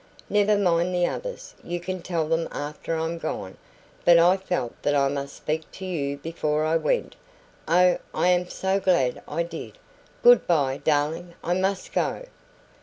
[0.31, 1.53] Never mind the others.
[1.63, 3.57] You can tell them after I'm gone.
[4.03, 7.15] But I felt that I must speak to YOU before I went.
[7.67, 9.77] Oh, I am so glad I did!
[10.23, 11.35] Goodbye, darling!
[11.43, 12.23] I must go."